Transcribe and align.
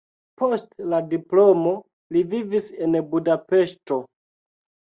Post 0.41 0.71
la 0.93 1.01
diplomo 1.11 1.75
li 2.17 2.25
vivis 2.33 2.73
en 2.89 2.99
Budapeŝto. 3.15 4.03